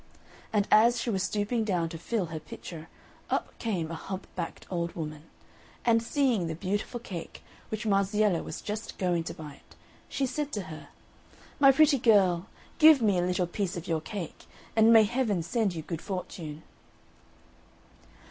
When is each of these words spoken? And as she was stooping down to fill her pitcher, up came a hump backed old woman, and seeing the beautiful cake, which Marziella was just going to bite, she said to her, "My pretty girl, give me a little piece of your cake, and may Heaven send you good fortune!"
And 0.51 0.67
as 0.71 0.99
she 0.99 1.11
was 1.11 1.21
stooping 1.21 1.63
down 1.63 1.87
to 1.89 1.97
fill 1.99 2.25
her 2.33 2.39
pitcher, 2.39 2.89
up 3.29 3.55
came 3.59 3.91
a 3.91 3.93
hump 3.93 4.25
backed 4.35 4.65
old 4.71 4.93
woman, 4.95 5.25
and 5.85 6.01
seeing 6.01 6.47
the 6.47 6.55
beautiful 6.55 6.99
cake, 6.99 7.43
which 7.69 7.85
Marziella 7.85 8.41
was 8.41 8.61
just 8.61 8.97
going 8.97 9.23
to 9.25 9.35
bite, 9.35 9.75
she 10.09 10.25
said 10.25 10.51
to 10.53 10.63
her, 10.73 10.87
"My 11.59 11.71
pretty 11.71 11.99
girl, 11.99 12.47
give 12.79 12.99
me 12.99 13.19
a 13.19 13.21
little 13.21 13.45
piece 13.45 13.77
of 13.77 13.87
your 13.87 14.01
cake, 14.01 14.45
and 14.75 14.91
may 14.91 15.03
Heaven 15.03 15.43
send 15.43 15.75
you 15.75 15.83
good 15.83 16.01
fortune!" 16.01 16.63